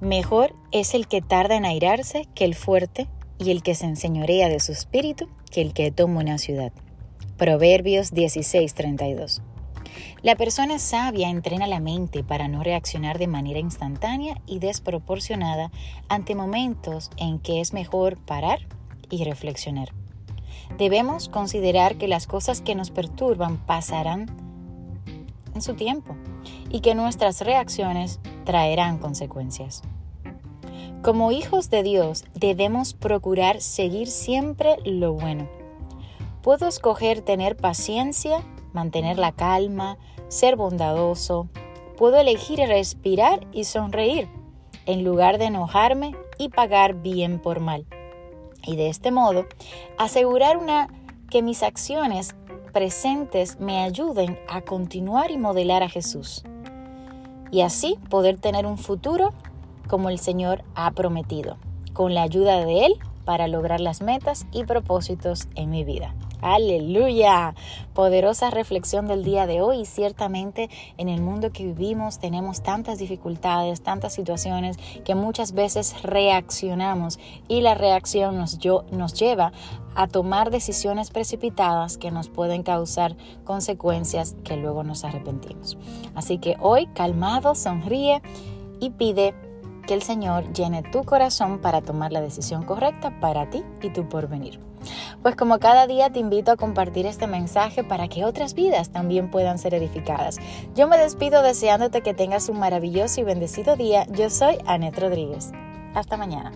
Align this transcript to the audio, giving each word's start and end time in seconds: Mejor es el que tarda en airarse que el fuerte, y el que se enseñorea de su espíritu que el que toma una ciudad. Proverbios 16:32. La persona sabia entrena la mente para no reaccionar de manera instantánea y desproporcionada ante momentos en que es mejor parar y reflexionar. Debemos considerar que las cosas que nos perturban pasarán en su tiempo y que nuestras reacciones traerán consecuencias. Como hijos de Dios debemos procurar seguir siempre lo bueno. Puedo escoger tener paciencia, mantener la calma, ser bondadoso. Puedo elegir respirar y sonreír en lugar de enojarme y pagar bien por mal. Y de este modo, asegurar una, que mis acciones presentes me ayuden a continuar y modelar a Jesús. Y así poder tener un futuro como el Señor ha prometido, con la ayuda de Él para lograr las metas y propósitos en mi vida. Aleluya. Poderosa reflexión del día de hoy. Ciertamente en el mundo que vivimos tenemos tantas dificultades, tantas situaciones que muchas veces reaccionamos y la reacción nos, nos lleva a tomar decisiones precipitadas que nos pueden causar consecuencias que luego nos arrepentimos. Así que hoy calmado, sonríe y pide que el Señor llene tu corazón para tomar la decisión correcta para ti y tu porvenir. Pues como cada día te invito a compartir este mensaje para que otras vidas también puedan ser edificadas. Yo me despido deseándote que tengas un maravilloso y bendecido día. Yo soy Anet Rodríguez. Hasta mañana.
Mejor 0.00 0.54
es 0.70 0.94
el 0.94 1.08
que 1.08 1.20
tarda 1.22 1.56
en 1.56 1.64
airarse 1.64 2.26
que 2.34 2.44
el 2.44 2.54
fuerte, 2.54 3.08
y 3.38 3.50
el 3.50 3.62
que 3.62 3.74
se 3.74 3.86
enseñorea 3.86 4.48
de 4.48 4.60
su 4.60 4.72
espíritu 4.72 5.28
que 5.50 5.62
el 5.62 5.72
que 5.72 5.90
toma 5.90 6.20
una 6.20 6.38
ciudad. 6.38 6.72
Proverbios 7.36 8.12
16:32. 8.12 9.40
La 10.22 10.36
persona 10.36 10.78
sabia 10.78 11.30
entrena 11.30 11.66
la 11.66 11.80
mente 11.80 12.24
para 12.24 12.48
no 12.48 12.62
reaccionar 12.62 13.18
de 13.18 13.28
manera 13.28 13.60
instantánea 13.60 14.40
y 14.46 14.58
desproporcionada 14.58 15.70
ante 16.08 16.34
momentos 16.34 17.10
en 17.16 17.38
que 17.38 17.60
es 17.60 17.72
mejor 17.72 18.18
parar 18.18 18.66
y 19.10 19.24
reflexionar. 19.24 19.90
Debemos 20.76 21.28
considerar 21.28 21.96
que 21.96 22.08
las 22.08 22.26
cosas 22.26 22.60
que 22.60 22.74
nos 22.74 22.90
perturban 22.90 23.56
pasarán 23.58 24.26
en 25.54 25.62
su 25.62 25.74
tiempo 25.74 26.16
y 26.70 26.80
que 26.80 26.94
nuestras 26.94 27.40
reacciones 27.40 28.20
traerán 28.48 28.96
consecuencias. 28.96 29.82
Como 31.02 31.32
hijos 31.32 31.68
de 31.68 31.82
Dios 31.82 32.24
debemos 32.32 32.94
procurar 32.94 33.60
seguir 33.60 34.06
siempre 34.08 34.78
lo 34.86 35.12
bueno. 35.12 35.46
Puedo 36.40 36.66
escoger 36.66 37.20
tener 37.20 37.58
paciencia, 37.58 38.42
mantener 38.72 39.18
la 39.18 39.32
calma, 39.32 39.98
ser 40.28 40.56
bondadoso. 40.56 41.50
Puedo 41.98 42.16
elegir 42.16 42.60
respirar 42.60 43.46
y 43.52 43.64
sonreír 43.64 44.30
en 44.86 45.04
lugar 45.04 45.36
de 45.36 45.44
enojarme 45.44 46.16
y 46.38 46.48
pagar 46.48 46.94
bien 46.94 47.40
por 47.40 47.60
mal. 47.60 47.84
Y 48.64 48.76
de 48.76 48.88
este 48.88 49.10
modo, 49.10 49.44
asegurar 49.98 50.56
una, 50.56 50.88
que 51.28 51.42
mis 51.42 51.62
acciones 51.62 52.34
presentes 52.72 53.60
me 53.60 53.82
ayuden 53.82 54.38
a 54.48 54.62
continuar 54.62 55.30
y 55.30 55.36
modelar 55.36 55.82
a 55.82 55.90
Jesús. 55.90 56.44
Y 57.50 57.62
así 57.62 57.98
poder 58.08 58.38
tener 58.38 58.66
un 58.66 58.78
futuro 58.78 59.32
como 59.88 60.10
el 60.10 60.18
Señor 60.18 60.62
ha 60.74 60.90
prometido, 60.90 61.56
con 61.92 62.14
la 62.14 62.22
ayuda 62.22 62.64
de 62.64 62.86
Él 62.86 62.94
para 63.24 63.48
lograr 63.48 63.80
las 63.80 64.02
metas 64.02 64.46
y 64.52 64.64
propósitos 64.64 65.48
en 65.54 65.70
mi 65.70 65.84
vida. 65.84 66.14
Aleluya. 66.40 67.54
Poderosa 67.94 68.50
reflexión 68.50 69.08
del 69.08 69.24
día 69.24 69.46
de 69.46 69.60
hoy. 69.60 69.84
Ciertamente 69.84 70.70
en 70.96 71.08
el 71.08 71.20
mundo 71.20 71.50
que 71.50 71.64
vivimos 71.64 72.20
tenemos 72.20 72.62
tantas 72.62 72.98
dificultades, 72.98 73.82
tantas 73.82 74.14
situaciones 74.14 74.76
que 75.04 75.14
muchas 75.16 75.52
veces 75.52 76.00
reaccionamos 76.02 77.18
y 77.48 77.60
la 77.60 77.74
reacción 77.74 78.38
nos, 78.38 78.58
nos 78.92 79.14
lleva 79.14 79.52
a 79.96 80.06
tomar 80.06 80.50
decisiones 80.50 81.10
precipitadas 81.10 81.98
que 81.98 82.12
nos 82.12 82.28
pueden 82.28 82.62
causar 82.62 83.16
consecuencias 83.44 84.36
que 84.44 84.56
luego 84.56 84.84
nos 84.84 85.02
arrepentimos. 85.02 85.76
Así 86.14 86.38
que 86.38 86.56
hoy 86.60 86.86
calmado, 86.94 87.56
sonríe 87.56 88.22
y 88.78 88.90
pide 88.90 89.34
que 89.88 89.94
el 89.94 90.02
Señor 90.02 90.52
llene 90.52 90.82
tu 90.82 91.02
corazón 91.02 91.58
para 91.58 91.80
tomar 91.80 92.12
la 92.12 92.20
decisión 92.20 92.62
correcta 92.62 93.18
para 93.20 93.48
ti 93.48 93.64
y 93.82 93.88
tu 93.88 94.06
porvenir. 94.06 94.60
Pues 95.22 95.34
como 95.34 95.58
cada 95.58 95.86
día 95.86 96.10
te 96.10 96.20
invito 96.20 96.52
a 96.52 96.56
compartir 96.56 97.06
este 97.06 97.26
mensaje 97.26 97.82
para 97.82 98.06
que 98.06 98.24
otras 98.24 98.54
vidas 98.54 98.90
también 98.90 99.30
puedan 99.30 99.58
ser 99.58 99.74
edificadas. 99.74 100.38
Yo 100.76 100.86
me 100.88 100.98
despido 100.98 101.42
deseándote 101.42 102.02
que 102.02 102.14
tengas 102.14 102.50
un 102.50 102.58
maravilloso 102.58 103.22
y 103.22 103.24
bendecido 103.24 103.76
día. 103.76 104.06
Yo 104.12 104.28
soy 104.30 104.58
Anet 104.66 104.98
Rodríguez. 104.98 105.52
Hasta 105.94 106.18
mañana. 106.18 106.52